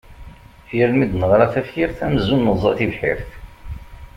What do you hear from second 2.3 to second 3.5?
neẓẓa tibḥirt.